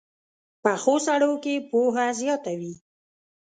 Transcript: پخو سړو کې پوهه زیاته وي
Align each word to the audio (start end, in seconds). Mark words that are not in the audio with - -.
پخو 0.63 0.95
سړو 1.07 1.33
کې 1.43 1.55
پوهه 1.69 2.07
زیاته 2.19 2.51
وي 2.59 2.73